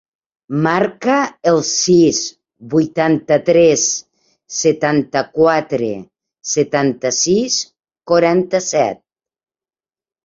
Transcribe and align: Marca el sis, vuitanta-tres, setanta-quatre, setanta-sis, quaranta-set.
Marca 0.67 1.15
el 1.51 1.59
sis, 1.71 2.21
vuitanta-tres, 2.71 3.83
setanta-quatre, 4.61 5.93
setanta-sis, 6.55 7.63
quaranta-set. 8.15 9.03